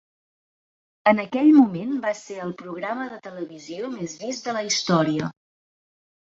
En 1.11 1.19
aquell 1.23 1.51
moment 1.57 1.91
va 2.05 2.13
ser 2.19 2.37
el 2.45 2.53
programa 2.63 3.05
de 3.11 3.19
televisió 3.27 3.91
més 3.99 4.17
vist 4.25 4.49
de 4.51 4.57
la 4.59 4.65
història. 4.71 5.31